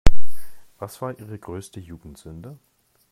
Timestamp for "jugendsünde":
1.79-2.57